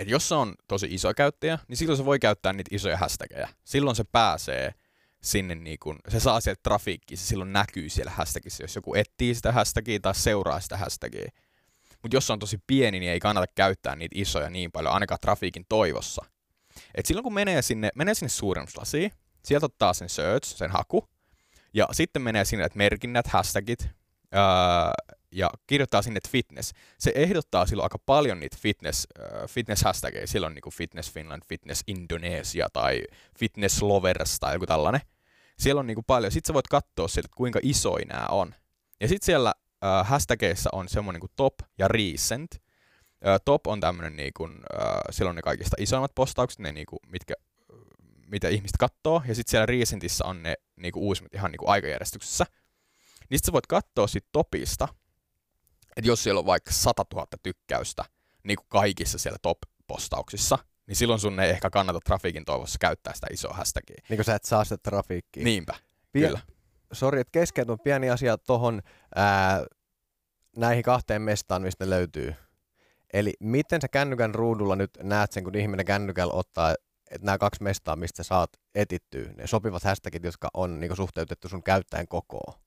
Et 0.00 0.08
jos 0.08 0.28
se 0.28 0.34
on 0.34 0.54
tosi 0.68 0.88
iso 0.90 1.14
käyttäjä, 1.14 1.58
niin 1.68 1.76
silloin 1.76 1.96
se 1.96 2.04
voi 2.04 2.18
käyttää 2.18 2.52
niitä 2.52 2.74
isoja 2.74 2.96
hashtageja. 2.96 3.48
Silloin 3.64 3.96
se 3.96 4.04
pääsee 4.12 4.74
sinne 5.22 5.54
niin 5.54 5.78
kun, 5.82 5.98
se 6.08 6.20
saa 6.20 6.40
sieltä 6.40 6.60
trafiikkiin, 6.62 7.18
se 7.18 7.26
silloin 7.26 7.52
näkyy 7.52 7.88
siellä 7.88 8.12
hashtagissa, 8.12 8.62
jos 8.62 8.76
joku 8.76 8.94
etsii 8.94 9.34
sitä 9.34 9.52
hashtagia 9.52 10.00
tai 10.00 10.14
seuraa 10.14 10.60
sitä 10.60 10.76
hashtagia. 10.76 11.30
Mutta 12.02 12.16
jos 12.16 12.26
se 12.26 12.32
on 12.32 12.38
tosi 12.38 12.58
pieni, 12.66 13.00
niin 13.00 13.12
ei 13.12 13.20
kannata 13.20 13.52
käyttää 13.54 13.96
niitä 13.96 14.14
isoja 14.18 14.50
niin 14.50 14.72
paljon, 14.72 14.94
ainakaan 14.94 15.18
trafiikin 15.20 15.66
toivossa. 15.68 16.24
Et 16.94 17.06
silloin 17.06 17.24
kun 17.24 17.34
menee 17.34 17.62
sinne, 17.62 17.90
menee 17.94 18.14
sinne 18.14 18.28
suurennuslasiin, 18.28 19.12
sieltä 19.44 19.66
ottaa 19.66 19.92
sen 19.92 20.08
search, 20.08 20.56
sen 20.56 20.70
haku, 20.70 21.08
ja 21.74 21.88
sitten 21.92 22.22
menee 22.22 22.44
sinne, 22.44 22.64
että 22.64 22.78
merkinnät, 22.78 23.26
hashtagit, 23.26 23.88
ää, 24.32 24.92
ja 25.32 25.50
kirjoittaa 25.66 26.02
sinne 26.02 26.20
fitness. 26.28 26.72
Se 26.98 27.12
ehdottaa 27.14 27.66
silloin 27.66 27.84
aika 27.84 27.98
paljon 28.06 28.40
niitä 28.40 28.56
fitness, 28.60 29.06
äh, 29.20 29.48
fitness 29.48 29.84
hashtageja. 29.84 30.26
Silloin 30.26 30.54
niin 30.54 30.72
Fitness 30.72 31.12
Finland, 31.12 31.42
Fitness 31.48 31.82
Indonesia 31.86 32.68
tai 32.72 33.02
Fitness 33.38 33.82
Lovers 33.82 34.40
tai 34.40 34.54
joku 34.54 34.66
tällainen. 34.66 35.00
Siellä 35.58 35.80
on 35.80 35.86
niin 35.86 35.94
kuin 35.94 36.04
paljon. 36.04 36.32
Sitten 36.32 36.48
sä 36.48 36.54
voit 36.54 36.68
katsoa 36.68 37.08
sieltä, 37.08 37.28
kuinka 37.36 37.60
isoja 37.62 38.04
nämä 38.04 38.26
on. 38.26 38.54
Ja 39.00 39.08
sitten 39.08 39.26
siellä 39.26 39.54
äh, 39.84 40.08
hashtageissa 40.08 40.70
on 40.72 40.88
semmoinen 40.88 41.20
kuin 41.20 41.32
top 41.36 41.54
ja 41.78 41.88
recent. 41.88 42.54
Äh, 43.26 43.40
top 43.44 43.66
on 43.66 43.80
tämmöinen, 43.80 44.16
niin 44.16 44.32
kuin, 44.36 44.52
äh, 44.52 45.00
silloin 45.10 45.36
ne 45.36 45.42
kaikista 45.42 45.76
isoimmat 45.78 46.14
postaukset, 46.14 46.58
ne 46.58 46.72
niin 46.72 46.86
kuin, 46.86 47.00
mitkä, 47.06 47.34
mitä 48.26 48.48
ihmiset 48.48 48.76
katsoo. 48.78 49.22
Ja 49.28 49.34
sitten 49.34 49.50
siellä 49.50 49.66
recentissä 49.66 50.24
on 50.24 50.42
ne 50.42 50.54
niin 50.76 50.92
kuin 50.92 51.02
uusimmat 51.02 51.34
ihan 51.34 51.50
niin 51.50 51.58
kuin 51.58 51.68
aikajärjestyksessä. 51.68 52.46
Sitten 53.20 53.46
sä 53.46 53.52
voit 53.52 53.66
katsoa 53.66 54.06
sit 54.06 54.24
topista, 54.32 54.88
että 55.96 56.08
jos 56.08 56.22
siellä 56.22 56.38
on 56.38 56.46
vaikka 56.46 56.72
100 56.72 57.04
000 57.14 57.26
tykkäystä 57.42 58.04
niin 58.44 58.56
kuin 58.56 58.66
kaikissa 58.68 59.18
siellä 59.18 59.38
top-postauksissa, 59.42 60.58
niin 60.86 60.96
silloin 60.96 61.20
sun 61.20 61.40
ei 61.40 61.50
ehkä 61.50 61.70
kannata 61.70 62.00
trafiikin 62.04 62.44
toivossa 62.44 62.78
käyttää 62.80 63.14
sitä 63.14 63.26
isoa 63.30 63.54
hashtagia. 63.54 64.02
Niin 64.08 64.16
kuin 64.18 64.24
sä 64.24 64.34
et 64.34 64.44
saa 64.44 64.64
sitä 64.64 64.76
trafiikkiä. 64.82 65.44
Niinpä, 65.44 65.74
Pie- 66.12 66.26
kyllä. 66.26 66.40
Sori, 66.92 67.20
että 67.20 67.32
keskeytyn 67.32 67.78
pieni 67.78 68.10
asia 68.10 68.38
tuohon 68.38 68.82
näihin 70.56 70.82
kahteen 70.82 71.22
mestaan, 71.22 71.62
mistä 71.62 71.84
ne 71.84 71.90
löytyy. 71.90 72.34
Eli 73.12 73.32
miten 73.40 73.80
sä 73.80 73.88
kännykän 73.88 74.34
ruudulla 74.34 74.76
nyt 74.76 74.90
näet 75.02 75.32
sen, 75.32 75.44
kun 75.44 75.56
ihminen 75.56 75.86
kännykällä 75.86 76.32
ottaa, 76.32 76.74
että 77.10 77.24
nämä 77.26 77.38
kaksi 77.38 77.62
mestaa, 77.62 77.96
mistä 77.96 78.22
sä 78.22 78.28
saat 78.28 78.50
etittyä, 78.74 79.32
ne 79.36 79.46
sopivat 79.46 79.84
hashtagit, 79.84 80.24
jotka 80.24 80.48
on 80.54 80.80
niin 80.80 80.96
suhteutettu 80.96 81.48
sun 81.48 81.62
käyttäjän 81.62 82.08
kokoon. 82.08 82.60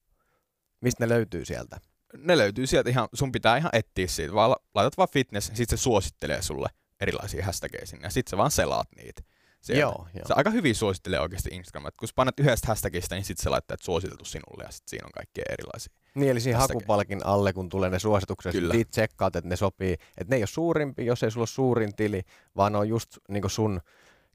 Mistä 0.82 1.06
ne 1.06 1.10
löytyy 1.10 1.46
sieltä? 1.46 1.80
Ne 2.18 2.38
löytyy 2.38 2.68
sieltä 2.68 2.90
ihan, 2.90 3.08
sun 3.14 3.32
pitää 3.32 3.58
ihan 3.58 3.70
etsiä 3.74 4.08
siitä, 4.08 4.34
vaan 4.34 4.50
la- 4.50 4.60
laitat 4.74 4.98
vaan 4.98 5.10
fitness, 5.14 5.52
sit 5.54 5.70
se 5.70 5.78
suosittelee 5.78 6.42
sulle 6.42 6.70
erilaisia 7.00 7.46
hashtageja 7.46 7.88
sinne, 7.88 8.08
ja 8.08 8.12
sit 8.12 8.28
sä 8.28 8.38
vaan 8.38 8.52
selaat 8.52 8.88
niitä. 8.96 9.22
Sieltä. 9.62 9.82
Joo, 9.82 10.08
joo. 10.16 10.26
Se 10.28 10.34
aika 10.38 10.50
hyvin 10.50 10.76
suosittelee 10.76 11.20
oikeasti 11.20 11.50
Instagram, 11.54 11.88
että 11.88 12.00
kun 12.00 12.08
sä 12.08 12.14
painat 12.16 12.40
yhdestä 12.40 12.68
hashtagista, 12.68 13.16
niin 13.16 13.26
sit 13.26 13.38
se 13.38 13.50
laittaa, 13.50 13.74
että 13.74 13.86
suositeltu 13.86 14.26
sinulle, 14.26 14.64
ja 14.64 14.72
sit 14.72 14.88
siinä 14.88 15.06
on 15.06 15.12
kaikkea 15.12 15.44
erilaisia. 15.50 15.94
Niin, 16.16 16.32
eli 16.32 16.40
siinä 16.40 16.60
Hashtag. 16.60 16.76
hakupalkin 16.76 17.26
alle, 17.26 17.54
kun 17.54 17.70
tulee 17.70 17.90
ne 17.90 18.00
suositukset, 18.00 18.52
Kyllä. 18.52 18.74
niin 18.74 18.88
tsekkaat, 18.88 19.36
että 19.36 19.50
ne 19.50 19.56
sopii. 19.56 19.94
Että 19.94 20.26
ne 20.30 20.36
ei 20.36 20.42
ole 20.42 20.48
suurimpi, 20.48 21.06
jos 21.06 21.24
ei 21.24 21.32
sulla 21.32 21.42
ole 21.42 21.48
suurin 21.48 21.96
tili, 21.96 22.22
vaan 22.58 22.72
ne 22.72 22.78
on 22.78 22.90
just 22.90 23.18
niin 23.28 23.50
sun 23.50 23.82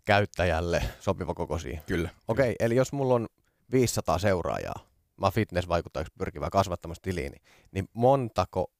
käyttäjälle 0.05 0.83
sopiva 1.01 1.35
kokoisia. 1.35 1.81
Kyllä. 1.87 2.09
Okei, 2.29 2.57
eli 2.61 2.77
jos 2.77 2.93
mulla 2.93 3.15
on 3.15 3.27
500 3.73 4.19
seuraajaa, 4.19 4.88
mä 5.21 5.31
fitnessvaikuttajaksi 5.31 6.13
pyrkivä 6.19 6.51
kasvattamassa 6.51 7.03
tiliini, 7.03 7.37
niin 7.73 7.89
montako, 7.93 8.71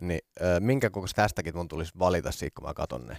niin 0.00 0.20
ö, 0.40 0.60
minkä 0.60 0.90
kokoiset 0.90 1.16
hashtagit 1.16 1.54
mun 1.54 1.68
tulisi 1.68 1.92
valita 1.98 2.32
siitä, 2.32 2.54
kun 2.54 2.68
mä 2.68 2.74
katon 2.74 3.06
ne? 3.06 3.16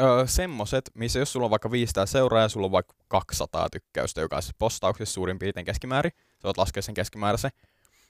Öö, 0.00 0.26
semmoset, 0.26 0.90
missä 0.94 1.18
jos 1.18 1.32
sulla 1.32 1.46
on 1.46 1.50
vaikka 1.50 1.70
500 1.70 2.06
seuraajaa, 2.06 2.48
sulla 2.48 2.66
on 2.66 2.72
vaikka 2.72 2.94
200 3.08 3.70
tykkäystä 3.70 4.20
jokaisessa 4.20 4.56
postauksessa 4.58 5.14
suurin 5.14 5.38
piirtein 5.38 5.66
keskimäärin, 5.66 6.12
sä 6.16 6.42
voit 6.44 6.56
laskea 6.56 6.82
sen 6.82 6.94
keskimääräisen. 6.94 7.50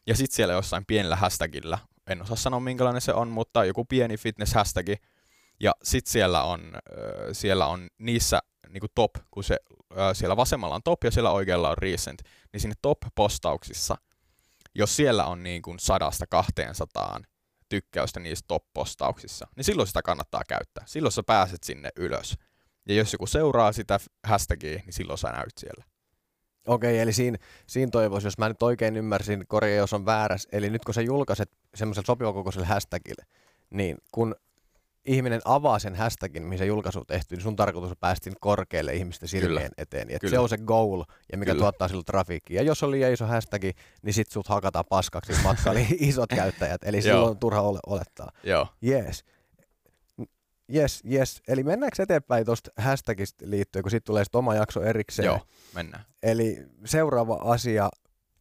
Ja 0.06 0.16
sitten 0.16 0.36
siellä 0.36 0.54
jossain 0.54 0.84
pienellä 0.86 1.16
hashtagilla, 1.16 1.78
en 2.06 2.22
osaa 2.22 2.36
sanoa 2.36 2.60
minkälainen 2.60 3.00
se 3.00 3.12
on, 3.12 3.28
mutta 3.28 3.64
joku 3.64 3.84
pieni 3.84 4.16
fitness 4.16 4.54
hashtagi. 4.54 4.96
Ja 5.60 5.72
sitten 5.82 6.12
siellä 6.12 6.42
on, 6.42 6.60
siellä 7.32 7.66
on 7.66 7.88
niissä 7.98 8.40
niinku 8.68 8.86
top, 8.94 9.10
kun 9.30 9.44
se, 9.44 9.56
siellä 10.12 10.36
vasemmalla 10.36 10.74
on 10.74 10.82
top 10.82 11.04
ja 11.04 11.10
siellä 11.10 11.30
oikealla 11.30 11.70
on 11.70 11.78
recent, 11.78 12.22
niin 12.52 12.60
sinne 12.60 12.74
top-postauksissa, 12.82 13.96
jos 14.74 14.96
siellä 14.96 15.26
on 15.26 15.42
niin 15.42 15.62
kuin 15.62 15.78
sadasta 15.78 16.26
200 16.26 17.20
tykkäystä 17.68 18.20
niissä 18.20 18.44
top-postauksissa, 18.48 19.46
niin 19.56 19.64
silloin 19.64 19.86
sitä 19.86 20.02
kannattaa 20.02 20.42
käyttää. 20.48 20.84
Silloin 20.86 21.12
sä 21.12 21.22
pääset 21.22 21.64
sinne 21.64 21.88
ylös. 21.96 22.36
Ja 22.88 22.94
jos 22.94 23.12
joku 23.12 23.26
seuraa 23.26 23.72
sitä 23.72 24.00
hashtagia, 24.24 24.78
niin 24.84 24.92
silloin 24.92 25.18
sä 25.18 25.28
näyt 25.28 25.58
siellä. 25.58 25.84
Okei, 26.66 26.98
eli 26.98 27.12
siinä, 27.12 27.38
siinä 27.66 27.90
toivoisi, 27.90 28.26
jos 28.26 28.38
mä 28.38 28.48
nyt 28.48 28.62
oikein 28.62 28.96
ymmärsin, 28.96 29.44
korjaa 29.48 29.76
jos 29.76 29.92
on 29.92 30.06
väärässä, 30.06 30.48
eli 30.52 30.70
nyt 30.70 30.84
kun 30.84 30.94
sä 30.94 31.02
julkaiset 31.02 31.50
semmoiselle 31.74 32.06
sopivakokoiselle 32.06 32.66
hashtagille, 32.66 33.24
niin 33.70 33.96
kun 34.12 34.34
ihminen 35.04 35.40
avaa 35.44 35.78
sen 35.78 35.94
hashtagin, 35.94 36.42
mihin 36.42 36.58
se 36.58 36.66
julkaisu 36.66 37.04
tehty, 37.04 37.34
niin 37.34 37.42
sun 37.42 37.56
tarkoitus 37.56 37.90
on 37.90 37.96
päästä 38.00 38.24
sinne 38.24 38.36
korkealle 38.40 38.94
ihmisten 38.94 39.28
silmien 39.28 39.50
Kyllä. 39.50 39.70
eteen. 39.78 40.10
Et 40.10 40.20
Kyllä. 40.20 40.30
se 40.30 40.38
on 40.38 40.48
se 40.48 40.58
goal, 40.58 41.04
ja 41.32 41.38
mikä 41.38 41.52
Kyllä. 41.52 41.62
tuottaa 41.62 41.88
silloin 41.88 42.04
trafiikkia. 42.04 42.60
Ja 42.60 42.66
jos 42.66 42.82
on 42.82 42.90
liian 42.90 43.12
iso 43.12 43.26
hashtag, 43.26 43.62
niin 44.02 44.14
sit 44.14 44.30
sut 44.30 44.48
hakataan 44.48 44.84
paskaksi 44.88 45.32
matkalla 45.42 45.80
eli 45.80 45.96
isot 46.08 46.30
käyttäjät. 46.30 46.80
Eli 46.84 47.02
silloin 47.02 47.30
on 47.30 47.38
turha 47.38 47.60
ole, 47.60 47.78
olettaa. 47.86 48.32
Joo. 48.42 48.66
Yes. 48.86 49.24
Yes, 50.74 51.02
yes. 51.12 51.42
Eli 51.48 51.62
mennäänkö 51.62 52.02
eteenpäin 52.02 52.46
tuosta 52.46 52.70
hashtagista 52.76 53.44
liittyen, 53.48 53.82
kun 53.82 53.90
siitä 53.90 54.04
tulee 54.04 54.24
sitten 54.24 54.38
oma 54.38 54.54
jakso 54.54 54.82
erikseen. 54.82 55.26
Joo, 55.26 55.40
mennään. 55.74 56.04
Eli 56.22 56.58
seuraava 56.84 57.34
asia 57.34 57.88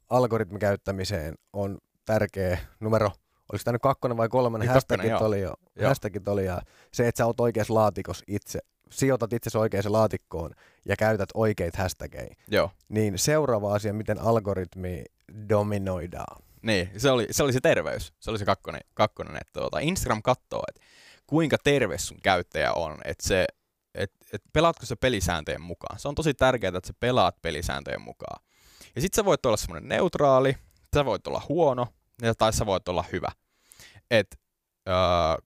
algoritmikäyttämiseen 0.10 1.36
on 1.54 1.78
tärkeä 2.06 2.58
numero, 2.80 3.12
oliko 3.52 3.64
tämä 3.64 3.76
nyt 3.76 3.82
kakkonen 3.82 4.18
vai 4.18 4.30
kolmannen, 4.30 4.68
Niin, 4.68 4.74
hashtagit 4.74 5.10
joo. 5.10 5.26
oli 5.26 5.42
jo, 5.42 5.54
Joo. 5.76 5.88
hashtagit 5.88 6.28
oli 6.28 6.46
ja 6.46 6.62
se, 6.94 7.08
että 7.08 7.18
sä 7.18 7.26
oot 7.26 7.40
oikeassa 7.40 7.74
laatikossa 7.74 8.26
itse, 8.28 8.60
sijoitat 8.90 9.34
itse 9.34 9.58
oikeaan 9.58 9.92
laatikkoon 9.94 10.52
ja 10.86 10.96
käytät 10.96 11.30
oikeita 11.34 11.78
hashtageja, 11.78 12.36
Joo. 12.48 12.72
niin 12.90 13.18
seuraava 13.18 13.74
asia, 13.74 13.94
miten 13.94 14.20
algoritmi 14.20 15.04
dominoidaan. 15.50 16.44
Niin, 16.62 16.92
se 16.98 17.12
oli, 17.12 17.28
se 17.32 17.44
oli 17.44 17.54
se 17.54 17.60
terveys. 17.62 18.14
Se 18.20 18.32
oli 18.32 18.40
se 18.40 18.46
kakkonen, 18.46 18.82
kakkonen 18.94 19.36
että 19.36 19.60
tuota, 19.60 19.80
Instagram 19.80 20.22
katsoo, 20.22 20.64
että 20.68 20.82
kuinka 21.28 21.58
terve 21.64 21.98
sun 21.98 22.18
käyttäjä 22.24 22.74
on, 22.74 22.98
että 23.06 23.28
se, 23.28 23.48
et, 23.96 24.12
et 24.34 24.42
pelaatko 24.54 24.86
se 24.86 24.96
pelisääntöjen 24.96 25.62
mukaan. 25.62 26.00
Se 26.00 26.08
on 26.08 26.16
tosi 26.16 26.34
tärkeää, 26.34 26.72
että 26.78 26.88
sä 26.88 26.94
pelaat 27.00 27.42
pelisääntöjen 27.42 28.02
mukaan. 28.02 28.44
Ja 28.96 29.02
sit 29.02 29.14
sä 29.14 29.26
voit 29.26 29.46
olla 29.46 29.58
semmoinen 29.58 29.90
neutraali, 29.90 30.58
sä 30.96 31.06
voit 31.06 31.28
olla 31.28 31.42
huono, 31.50 31.88
ja 32.22 32.36
tai 32.36 32.54
sä 32.54 32.66
voit 32.66 32.88
olla 32.88 33.06
hyvä. 33.12 33.28
Et, 34.12 34.40
öö, 34.88 34.96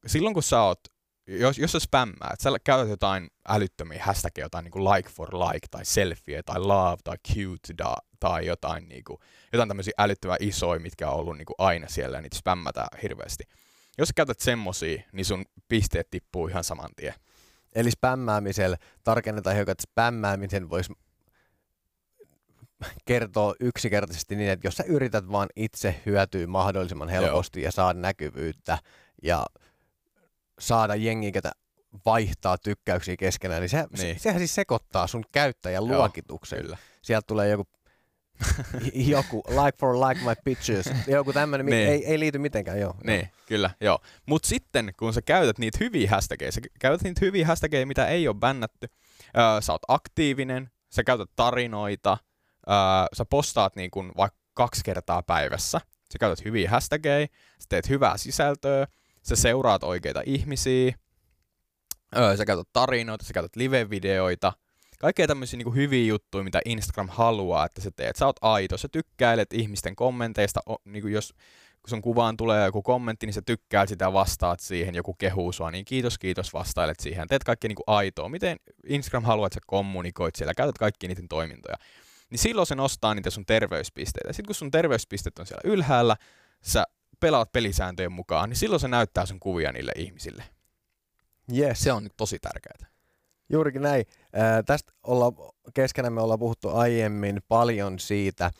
silloin 0.07 0.33
kun 0.33 0.43
sä 0.43 0.61
oot, 0.61 0.79
jos, 1.27 1.57
jos 1.57 1.71
sä 1.71 1.79
spämmää, 1.79 2.29
että 2.33 2.43
sä 2.43 2.59
käytät 2.63 2.89
jotain 2.89 3.27
älyttömiä 3.47 4.03
hashtagia, 4.03 4.45
jotain 4.45 4.65
niin 4.65 4.85
like 4.85 5.09
for 5.09 5.35
like, 5.35 5.67
tai 5.71 5.85
selfie, 5.85 6.43
tai 6.43 6.59
love, 6.59 6.97
tai 7.03 7.17
cute, 7.27 7.73
da, 7.77 7.95
tai 8.19 8.45
jotain, 8.45 8.89
niin 8.89 9.03
kuin, 9.03 9.17
jotain 9.53 9.69
tämmöisiä 9.69 9.93
älyttömän 9.97 10.37
isoja, 10.39 10.79
mitkä 10.79 11.09
on 11.09 11.19
ollut 11.19 11.37
niin 11.37 11.45
kuin 11.45 11.55
aina 11.57 11.87
siellä, 11.87 12.17
ja 12.17 12.21
niitä 12.21 12.37
spämmätään 12.37 12.99
hirveästi. 13.03 13.43
Jos 13.97 14.07
sä 14.07 14.13
käytät 14.15 14.39
semmosia, 14.39 15.03
niin 15.11 15.25
sun 15.25 15.45
pisteet 15.67 16.09
tippuu 16.09 16.47
ihan 16.47 16.63
saman 16.63 16.89
tien. 16.95 17.13
Eli 17.75 17.91
spämmäämisellä 17.91 18.77
tarkennetaan 19.03 19.55
hiukan, 19.55 19.71
että 19.71 19.83
spämmäämisen 19.91 20.69
voisi 20.69 20.93
kertoa 23.05 23.53
yksinkertaisesti 23.59 24.35
niin, 24.35 24.49
että 24.49 24.67
jos 24.67 24.75
sä 24.75 24.83
yrität 24.87 25.31
vaan 25.31 25.49
itse 25.55 26.01
hyötyä 26.05 26.47
mahdollisimman 26.47 27.09
helposti 27.09 27.61
ja 27.61 27.71
saada 27.71 27.99
näkyvyyttä 27.99 28.77
ja 29.23 29.45
saada 30.59 30.95
jengiä, 30.95 31.31
ketä 31.31 31.51
vaihtaa 32.05 32.57
tykkäyksiä 32.57 33.15
keskenään, 33.17 33.61
niin, 33.61 33.69
se, 33.69 33.77
niin. 33.77 34.03
Niin. 34.03 34.19
sehän 34.19 34.39
siis 34.39 34.55
sekoittaa 34.55 35.07
sun 35.07 35.23
käyttäjän 35.31 35.87
Joo, 35.87 35.97
luokituksen. 35.97 36.61
Kyllä. 36.61 36.77
Sieltä 37.01 37.27
tulee 37.27 37.49
joku, 37.49 37.67
joku 38.93 39.43
like 39.49 39.77
for 39.79 39.95
like 39.95 40.21
my 40.25 40.33
pictures, 40.43 40.89
joku 41.07 41.33
tämmöinen, 41.33 41.65
niin. 41.65 41.89
Ei, 41.89 42.05
ei 42.05 42.19
liity 42.19 42.39
mitenkään, 42.39 42.79
joo. 42.79 42.95
Niin, 43.03 43.29
kyllä, 43.45 43.69
joo. 43.81 43.99
Mutta 44.25 44.47
sitten, 44.47 44.93
kun 44.99 45.13
sä 45.13 45.21
käytät 45.21 45.59
niitä 45.59 45.77
hyviä 45.81 46.09
hashtageja, 46.09 46.51
sä 46.51 46.61
käytät 46.79 47.03
niitä 47.03 47.25
hyviä 47.25 47.47
hashtageja, 47.47 47.87
mitä 47.87 48.07
ei 48.07 48.27
ole 48.27 48.35
bännätty, 48.35 48.87
öö, 49.37 49.61
sä 49.61 49.71
oot 49.71 49.81
aktiivinen, 49.87 50.69
sä 50.89 51.03
käytät 51.03 51.29
tarinoita, 51.35 52.17
öö, 52.69 52.75
sä 53.13 53.25
postaat 53.25 53.75
niin 53.75 53.91
kun 53.91 54.11
vaikka 54.17 54.39
kaksi 54.53 54.81
kertaa 54.85 55.23
päivässä, 55.23 55.81
sä 56.13 56.19
käytät 56.19 56.45
hyviä 56.45 56.69
hashtageja, 56.69 57.27
sä 57.59 57.65
teet 57.69 57.89
hyvää 57.89 58.17
sisältöä, 58.17 58.87
sä 59.23 59.35
seuraat 59.35 59.83
oikeita 59.83 60.21
ihmisiä, 60.25 60.95
öö, 62.17 62.37
sä 62.37 62.45
käytät 62.45 62.67
tarinoita, 62.73 63.25
sä 63.25 63.33
käytät 63.33 63.55
live-videoita, 63.55 64.53
kaikkea 65.03 65.27
tämmöisiä 65.27 65.57
niin 65.57 65.75
hyviä 65.75 66.05
juttuja, 66.05 66.43
mitä 66.43 66.61
Instagram 66.65 67.09
haluaa, 67.09 67.65
että 67.65 67.81
sä 67.81 67.91
teet. 67.95 68.15
Sä 68.15 68.25
oot 68.25 68.35
aito, 68.41 68.77
sä 68.77 68.87
tykkäilet 68.91 69.53
ihmisten 69.53 69.95
kommenteista, 69.95 70.59
o, 70.69 70.75
niin 70.85 71.01
kuin 71.01 71.13
jos 71.13 71.33
kun 71.81 71.89
sun 71.89 72.01
kuvaan 72.01 72.37
tulee 72.37 72.65
joku 72.65 72.81
kommentti, 72.81 73.25
niin 73.25 73.33
sä 73.33 73.41
tykkäät 73.45 73.89
sitä 73.89 74.13
vastaat 74.13 74.59
siihen, 74.59 74.95
joku 74.95 75.13
kehuu 75.13 75.51
sua, 75.51 75.71
niin 75.71 75.85
kiitos, 75.85 76.17
kiitos, 76.17 76.53
vastailet 76.53 76.99
siihen. 76.99 77.27
Teet 77.27 77.43
kaikki 77.43 77.67
niin 77.67 77.75
kuin 77.75 77.83
aitoa. 77.87 78.29
Miten 78.29 78.57
Instagram 78.87 79.23
haluaa, 79.23 79.47
että 79.47 79.55
sä 79.55 79.59
kommunikoit 79.67 80.35
siellä, 80.35 80.53
käytät 80.53 80.77
kaikki 80.77 81.07
niiden 81.07 81.27
toimintoja. 81.27 81.75
Niin 82.33 82.39
silloin 82.39 82.67
se 82.67 82.75
nostaa 82.75 83.15
niitä 83.15 83.29
sun 83.29 83.45
terveyspisteitä. 83.45 84.33
Sitten 84.33 84.45
kun 84.45 84.55
sun 84.55 84.71
terveyspisteet 84.71 85.39
on 85.39 85.45
siellä 85.45 85.61
ylhäällä, 85.73 86.15
sä 86.61 86.85
pelaat 87.19 87.51
pelisääntöjen 87.51 88.11
mukaan, 88.11 88.49
niin 88.49 88.57
silloin 88.57 88.79
se 88.79 88.87
näyttää 88.87 89.25
sun 89.25 89.39
kuvia 89.39 89.71
niille 89.71 89.91
ihmisille. 89.95 90.43
Yes. 91.57 91.79
Se 91.79 91.91
on 91.91 92.03
nyt 92.03 92.13
tosi 92.17 92.39
tärkeää. 92.39 92.91
Juurikin 93.49 93.81
näin. 93.81 94.05
Ää, 94.33 94.63
tästä 94.63 94.91
olla, 95.03 95.53
keskenään 95.73 96.13
me 96.13 96.21
ollaan 96.21 96.39
puhuttu 96.39 96.69
aiemmin 96.69 97.41
paljon 97.47 97.99
siitä, 97.99 98.51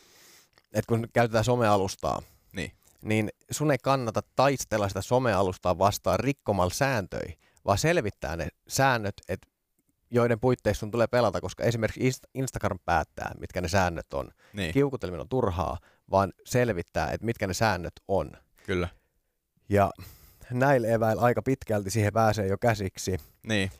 että 0.72 0.88
kun 0.88 1.08
käytetään 1.12 1.44
somealustaa, 1.44 2.22
Niin. 2.52 2.72
niin 3.02 3.30
sun 3.50 3.70
ei 3.70 3.78
kannata 3.82 4.22
taistella 4.36 4.88
sitä 4.88 5.02
somealustaa 5.02 5.78
vastaan 5.78 6.20
rikkomalla 6.20 6.74
sääntöjä, 6.74 7.32
vaan 7.64 7.78
selvittää 7.78 8.36
ne 8.36 8.48
säännöt, 8.68 9.14
että 9.28 9.48
joiden 10.14 10.40
puitteissa 10.40 10.80
sun 10.80 10.90
tulee 10.90 11.06
pelata, 11.06 11.40
koska 11.40 11.64
esimerkiksi 11.64 12.10
Inst- 12.10 12.30
Instagram 12.34 12.78
päättää, 12.84 13.32
mitkä 13.40 13.60
ne 13.60 13.68
säännöt 13.68 14.12
on. 14.14 14.30
Niin, 14.52 14.72
Kiukuteleminen 14.72 15.20
on 15.20 15.28
turhaa, 15.28 15.78
vaan 16.10 16.32
selvittää, 16.44 17.10
että 17.10 17.24
mitkä 17.24 17.46
ne 17.46 17.54
säännöt 17.54 17.92
on. 18.08 18.30
kyllä. 18.66 18.88
Ja 19.68 19.90
näillä 20.50 20.88
eväillä 20.88 21.22
aika 21.22 21.42
pitkälti 21.42 21.90
siihen 21.90 22.12
pääsee 22.12 22.46
jo 22.46 22.58
käsiksi. 22.58 23.16
Niin. 23.46 23.70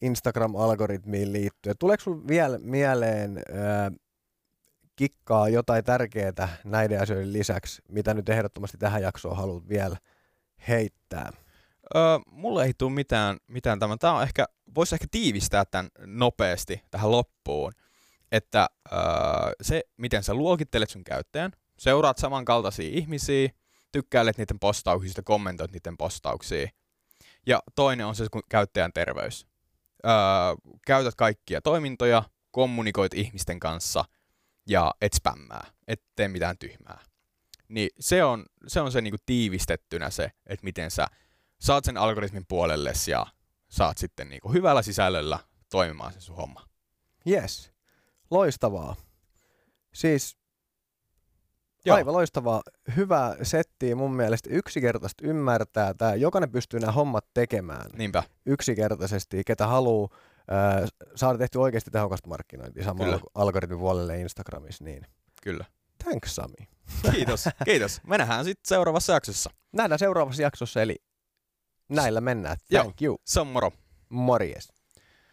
Instagram-algoritmiin 0.00 1.32
liittyen. 1.32 1.76
Tuleeko 1.78 2.02
sinulle 2.02 2.28
vielä 2.28 2.58
mieleen 2.58 3.38
ää, 3.52 3.92
kikkaa 4.96 5.48
jotain 5.48 5.84
tärkeää 5.84 6.58
näiden 6.64 7.02
asioiden 7.02 7.32
lisäksi, 7.32 7.82
mitä 7.88 8.14
nyt 8.14 8.28
ehdottomasti 8.28 8.78
tähän 8.78 9.02
jaksoon 9.02 9.36
haluat 9.36 9.68
vielä 9.68 9.96
heittää? 10.68 11.32
Öö, 11.96 12.02
mulle 12.30 12.64
ei 12.64 12.72
tule 12.78 12.92
mitään, 12.92 13.36
mitään 13.46 13.78
tämän. 13.78 13.98
Tämä 13.98 14.12
on 14.16 14.22
ehkä, 14.22 14.46
voisi 14.78 14.94
ehkä 14.94 15.06
tiivistää 15.10 15.64
tämän 15.64 15.90
nopeasti 16.06 16.82
tähän 16.90 17.10
loppuun, 17.10 17.72
että 18.32 18.68
öö, 18.92 18.98
se, 19.62 19.82
miten 19.96 20.22
sä 20.22 20.34
luokittelet 20.34 20.90
sun 20.90 21.04
käyttäjän, 21.04 21.52
seuraat 21.78 22.18
samankaltaisia 22.18 22.90
ihmisiä, 22.92 23.48
tykkäilet 23.92 24.38
niiden 24.38 24.58
postauksista, 24.58 25.22
kommentoit 25.22 25.72
niiden 25.72 25.96
postauksia. 25.96 26.68
Ja 27.46 27.62
toinen 27.74 28.06
on 28.06 28.14
se 28.14 28.26
kun 28.30 28.42
käyttäjän 28.48 28.92
terveys. 28.92 29.46
Öö, 30.06 30.12
käytät 30.86 31.14
kaikkia 31.14 31.60
toimintoja, 31.60 32.22
kommunikoit 32.50 33.14
ihmisten 33.14 33.60
kanssa 33.60 34.04
ja 34.68 34.94
et 35.00 35.12
spämmää, 35.12 35.66
et 35.88 36.02
tee 36.16 36.28
mitään 36.28 36.58
tyhmää. 36.58 37.00
Niin 37.68 37.90
se 38.00 38.24
on 38.24 38.46
se, 38.66 38.80
on 38.80 38.92
se 38.92 39.00
niinku 39.00 39.18
tiivistettynä 39.26 40.10
se, 40.10 40.32
että 40.46 40.64
miten 40.64 40.90
sä 40.90 41.06
saat 41.60 41.84
sen 41.84 41.96
algoritmin 41.96 42.44
puolelles 42.48 43.08
ja 43.08 43.26
saat 43.68 43.98
sitten 43.98 44.28
niinku 44.28 44.52
hyvällä 44.52 44.82
sisällöllä 44.82 45.38
toimimaan 45.70 46.12
se 46.12 46.20
sun 46.20 46.36
homma. 46.36 46.64
Yes, 47.26 47.72
loistavaa. 48.30 48.96
Siis 49.94 50.36
Joo. 51.84 51.96
aivan 51.96 52.14
loistavaa. 52.14 52.62
Hyvä 52.96 53.36
setti 53.42 53.94
mun 53.94 54.14
mielestä 54.14 54.50
yksinkertaisesti 54.52 55.24
ymmärtää 55.26 55.94
tämä. 55.94 56.14
Jokainen 56.14 56.50
pystyy 56.50 56.80
nämä 56.80 56.92
hommat 56.92 57.26
tekemään 57.34 57.90
Niinpä. 57.96 58.22
yksinkertaisesti, 58.46 59.42
ketä 59.46 59.66
haluaa 59.66 60.08
äh, 60.52 60.88
saada 61.14 61.38
tehty 61.38 61.58
oikeasti 61.58 61.90
tehokasta 61.90 62.28
markkinointia 62.28 62.84
samalla 62.84 63.16
Kyllä. 63.18 63.30
algoritmin 63.34 63.78
puolelle 63.78 64.20
Instagramissa. 64.20 64.84
Niin. 64.84 65.06
Kyllä. 65.42 65.64
Thanks 66.04 66.34
Sami. 66.34 66.68
Kiitos. 67.12 67.44
Kiitos. 67.64 68.00
Me 68.06 68.18
nähdään 68.18 68.44
sitten 68.44 68.68
seuraavassa 68.68 69.12
jaksossa. 69.12 69.50
Nähdään 69.72 69.98
seuraavassa 69.98 70.42
jaksossa, 70.42 70.82
eli 70.82 70.96
näillä 71.88 72.20
mennään. 72.20 72.56
Joo. 72.70 72.82
Thank 72.82 73.02
you. 73.02 73.18
Se 73.24 73.40
on 73.40 73.46
moro. 73.46 73.72
Morjes. 74.08 74.77